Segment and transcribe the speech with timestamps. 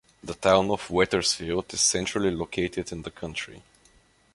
[0.23, 3.61] The Town of Wethersfield is centrally located in the county.